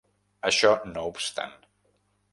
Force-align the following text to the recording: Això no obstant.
Això 0.49 0.71
no 0.95 1.05
obstant. 1.13 1.55